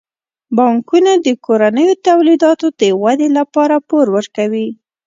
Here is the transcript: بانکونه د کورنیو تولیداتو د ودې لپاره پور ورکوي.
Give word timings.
بانکونه 0.55 1.11
د 1.25 1.27
کورنیو 1.45 2.01
تولیداتو 2.07 2.67
د 2.81 2.81
ودې 3.03 3.29
لپاره 3.37 3.75
پور 3.87 4.05
ورکوي. 4.17 4.67